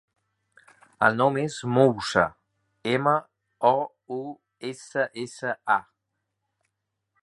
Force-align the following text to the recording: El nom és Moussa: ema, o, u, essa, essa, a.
El 1.07 1.19
nom 1.19 1.37
és 1.41 1.57
Moussa: 1.75 2.25
ema, 2.95 3.15
o, 3.73 3.75
u, 4.19 4.21
essa, 4.73 5.09
essa, 5.27 5.57
a. 5.79 5.81